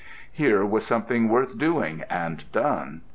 Here 0.31 0.65
was 0.65 0.83
something 0.83 1.29
worth 1.29 1.59
doing 1.59 2.03
and 2.09 2.51
done. 2.51 3.01